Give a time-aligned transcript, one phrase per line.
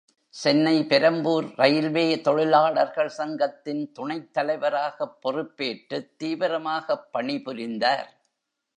[0.29, 8.09] Chennai Perambur railway தொழிலாளர்கள் சங்கத்தின் துணைத் தலைவராகப் பொறுப்பேற்றுத் தீவிரமாகப் பணி புரிந்தார்.